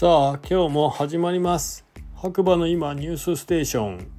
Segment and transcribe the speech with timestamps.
[0.00, 1.84] さあ今日も始まります。
[2.14, 4.10] 白馬の今ニュースステーション。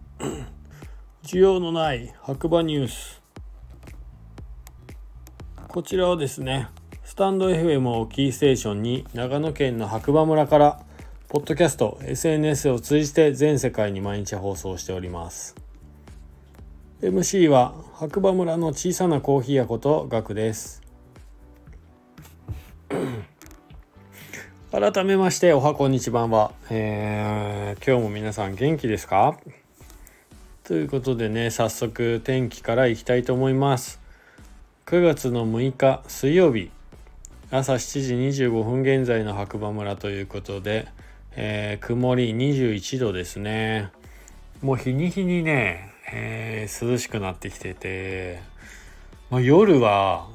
[1.25, 3.19] 需要のない白馬ニュース。
[5.69, 6.67] こちらはですね
[7.03, 10.85] スタンド FM をキーステーションに長野県の白馬村から
[11.29, 15.55] ポッドキャスト SNS を通じて全世界に毎日放送しております。
[17.01, 20.90] MC は白馬村の小さなコーヒー屋ことガクです。
[24.71, 29.37] 改めましておはこんにちばんは、えー、今日も皆さん元気ですか？
[30.63, 33.99] ということでね早速天気からいきたいと思います。
[34.85, 36.71] 9月の6日水曜日
[37.51, 40.87] 朝7時25分現在の白馬村ということで、
[41.35, 43.89] えー、曇り21度ですね。
[44.61, 48.39] もう日に日にね、えー、涼しくなってきてて、
[49.29, 50.29] まあ、夜は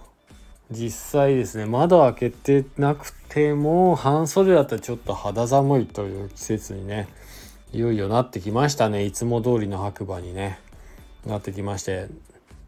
[0.70, 7.08] 実際ですね窓開けてなくても半袖だったらちょっと肌寒いという季節にね
[7.72, 9.04] いよいよなってきましたね。
[9.04, 10.60] いつも通りの白馬にね。
[11.26, 12.06] なってきまして。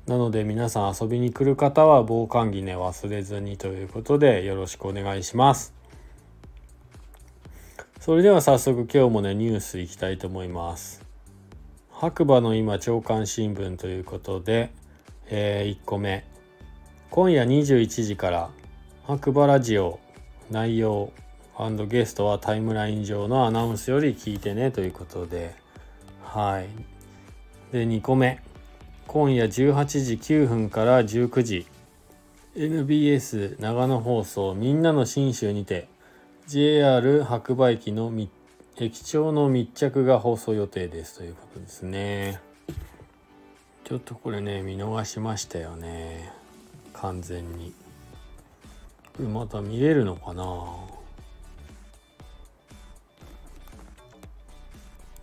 [0.06, 5.72] なので皆さん遊びに来る方は防寒着ね忘れずにということでよろしくお願いします。
[8.00, 11.04] それでは早速今日もねニュースいきたいと思います。
[11.90, 14.72] 白馬の今朝刊新聞ということで、
[15.28, 16.26] えー、1個目。
[17.10, 18.50] 今夜21時から
[19.06, 19.98] 白馬ラジオ
[20.50, 21.10] 内容
[21.88, 25.56] ゲストはタイムライン上のアナウンスより聞いてねということで
[26.22, 26.68] はい。
[27.72, 28.40] で2個目。
[29.06, 31.66] 今夜18時9分から19時。
[32.54, 35.88] NBS 長野放送みんなの信州にて
[36.46, 38.12] JR 白馬駅の
[38.76, 42.40] 駅長の密着が放送予定ですということですね。
[43.84, 46.37] ちょっとこれね見逃しましたよね。
[47.00, 47.72] 完全に。
[49.20, 50.44] また見れるのかな。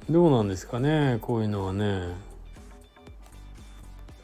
[0.10, 2.14] どうなんですかねこういうのはね。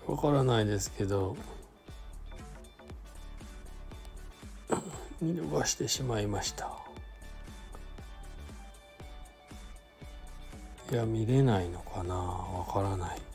[0.08, 1.36] わからないですけど。
[5.22, 6.70] 見逃してしまいました。
[10.92, 12.16] いや見れないのかな。
[12.16, 13.31] わからない。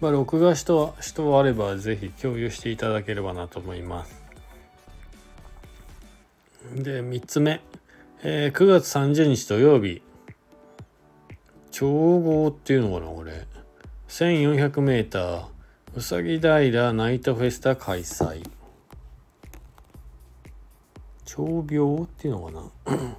[0.00, 4.22] まあ、録画しと人あればぜひ共有していただければなと思います。
[6.74, 7.60] で、3つ目。
[8.22, 10.02] えー、9月30日土曜日。
[11.70, 13.46] 調合っていうのかな、これ。
[14.08, 15.44] 1400m
[15.94, 18.42] うさぎ平ナイトフェスタ開催。
[21.24, 22.52] 長病っていうのか
[22.92, 22.96] な。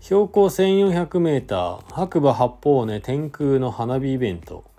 [0.00, 4.69] 標高 1400m 白馬八方根天空の花火イベント。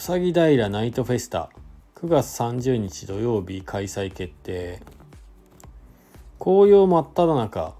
[0.00, 1.50] うさぎ平ナイトフェスタ。
[1.96, 4.80] 9月30日土曜日開催決定。
[6.38, 7.74] 紅葉真っ只中。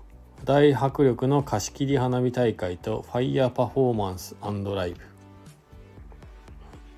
[0.44, 4.94] 大迫力の貸し切り花火大会とファイヤーパフォーマンスライ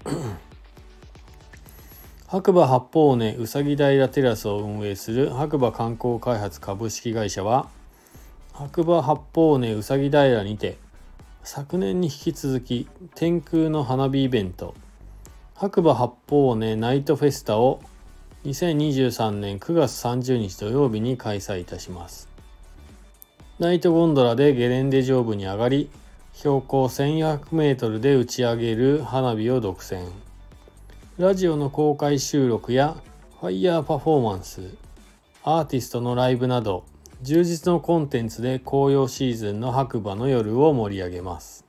[0.04, 0.10] ブ。
[2.26, 7.68] 白馬八方根うさぎ平テラスを運営する白馬観光開発株式会社は
[8.52, 10.78] 白馬八方根うさぎ平にて
[11.44, 14.74] 昨年に引き続き天空の花火イベント
[15.62, 17.80] 白馬八方根ナイトフェスタを
[18.46, 22.28] 2023年9月30日土曜日に開催いたします。
[23.60, 25.88] ナイトゴンドラでゲレンデ上部に上がり、
[26.32, 30.10] 標高1400メートルで打ち上げる花火を独占。
[31.16, 32.96] ラジオの公開収録や
[33.38, 34.62] ファイヤーパフォーマンス、
[35.44, 36.82] アーティストのライブなど、
[37.22, 41.61] 充実のコンテンツで紅葉シーズンの白馬の夜を盛り上げます。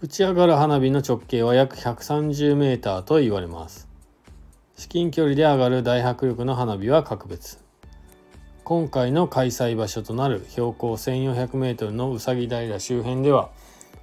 [0.00, 3.88] 打ち上がる花火の直径は約 130m と言われます。
[4.76, 7.58] 至近距離で上がる大迫力の花火は格別。
[8.62, 13.50] 今回の開催場所となる標高 1400m のうさぎ平周辺では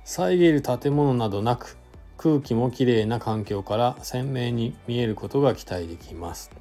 [0.04, 1.78] 遮る建物などなく
[2.18, 6.52] 空気もきれいな環境から鮮明に見えることが期待できます。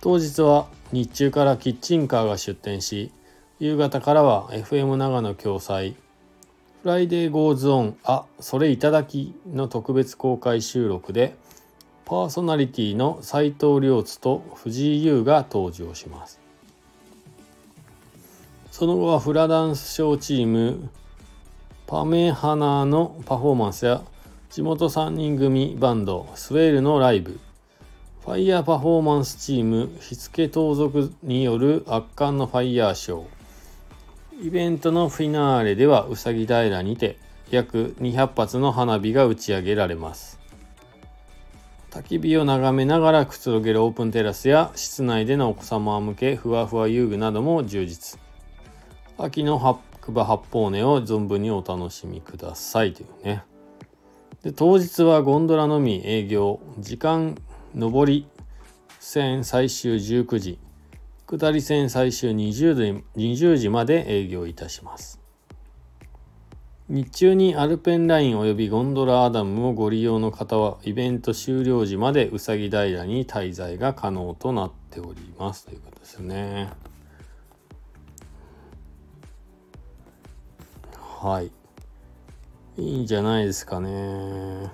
[0.00, 3.12] 当日は日中からキッチンカーが出店し
[3.60, 5.94] 夕方からは FM 長野共催
[6.86, 11.34] Friday Goes On あそれいただきの特別公開収録で
[12.04, 16.38] パーソナリティの斉藤良津と藤井優が登場します。
[18.70, 20.88] その後はフラダンスショーチーム
[21.88, 24.02] パメハナのパフォーマンスや
[24.48, 27.40] 地元3人組バンドスウェールのライブ。
[28.24, 33.35] ファイヤーパフォーマンスチーム火付盗賊による圧巻のファイヤーショー。
[34.38, 37.18] イベントのフィナーレではうさぎ平にて
[37.50, 40.38] 約200発の花火が打ち上げられます。
[41.90, 48.20] 焚き火を眺めながらくつろげるオープンテラスや室内でのお子様向けふわふわ遊具なども充実。
[49.16, 52.92] 秋の白馬八方根を存分にお楽しみください。
[52.92, 53.42] というね。
[54.42, 56.60] で当日はゴンドラのみ営業。
[56.78, 57.36] 時間
[57.74, 58.26] 上り。
[59.00, 60.58] 線最終19時。
[61.28, 65.20] 下り線最終20時 ,20 時まで営業いたします
[66.88, 76.70] 日中にアルペンライン及びゴンドラアダムをご利用の方はイベント終了時までうさぎ平に滞在が可能となっておりますということですね。
[80.92, 81.50] はい。
[82.76, 84.70] いいんじゃないですかね。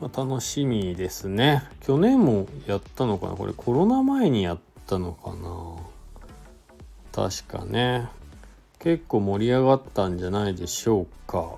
[0.00, 1.64] まあ、楽しみですね。
[1.80, 3.34] 去年もやったのかな？
[3.34, 5.76] これコロナ前にやったのかな？
[7.12, 8.08] 確かね。
[8.78, 11.56] 結構盛り上がったんじゃないでしょうか。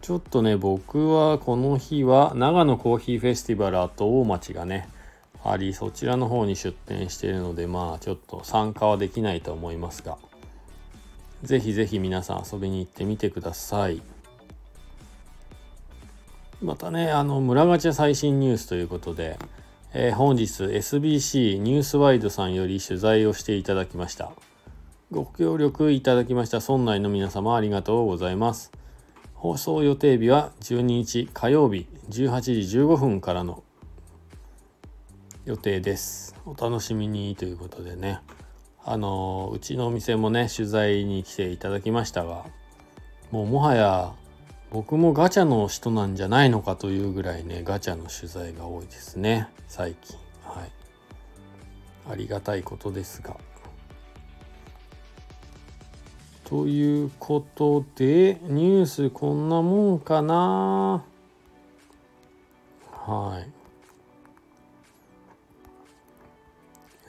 [0.00, 4.88] ちょっとね、僕はこの日は長野コーヒーフェスティバルあと大町がね、
[5.42, 10.18] あり、そちらの方に出店しているので、まあちょっと参加はできないと思いますが、
[11.42, 14.00] ぜひぜひ皆さん遊びに行ってみてください。
[16.64, 19.38] またね、あの、村ガチャ最新ニュースということで、
[19.92, 24.32] えー、本日 SBC ニュースワイドさんより取材をしていただきました。
[25.10, 28.72] ご協力いただきました村内の皆様ありがとうございます。
[29.34, 33.62] 放送予定日は12日火曜日18時15分からの
[35.44, 36.34] 予定です。
[36.46, 38.20] お楽しみにということでね。
[38.86, 42.46] あのうちのお店もね取材に来ていただきましたが
[43.30, 44.12] もうもはや
[44.74, 50.72] 僕もガチャの人なんじゃないのかというぐらいねガチャの取材が多いですね最近はい
[52.10, 53.36] ありがたいことですが。
[56.44, 61.02] ということで、ニュースこんなもんかな
[62.90, 63.48] はい。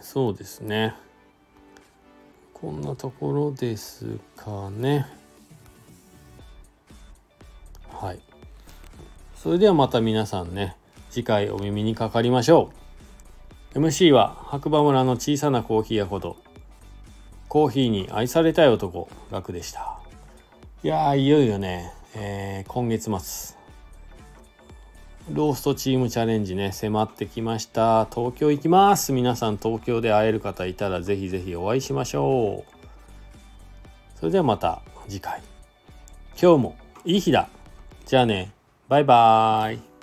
[0.01, 0.95] そうですね。
[2.53, 5.24] こんなところですかね。
[8.05, 8.19] はい。
[9.35, 10.75] それではまた皆さんね、
[11.09, 12.69] 次回お耳にかかりましょ
[13.73, 13.79] う。
[13.79, 16.37] MC は白馬村の小さなコーヒー屋ほど
[17.49, 19.97] コーヒーに愛されたい男、ガクでした。
[20.83, 23.57] いやー、いよいよね、えー、今月末、
[25.31, 28.05] ローストチームチャレンジね、迫ってきました。
[28.13, 29.13] 東京行きます。
[29.13, 34.19] 皆さん東京で会える方いたらぜひぜひお会いしましょう。
[34.19, 35.41] それではまた次回。
[36.39, 37.49] 今日もいい日だ。
[38.05, 38.51] じゃあね、
[38.87, 39.94] バイバーイ。